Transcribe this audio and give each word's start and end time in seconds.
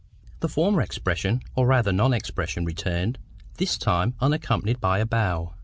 The 0.39 0.49
former 0.49 0.81
expression, 0.81 1.41
or 1.55 1.67
rather 1.67 1.91
non 1.91 2.11
expression, 2.11 2.65
returned; 2.65 3.19
this 3.59 3.77
time 3.77 4.15
unaccompanied 4.19 4.81
by 4.81 4.97
a 4.97 5.05
bow. 5.05 5.53